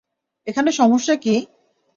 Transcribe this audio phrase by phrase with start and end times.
[0.47, 1.35] এখানে সমস্যা কি?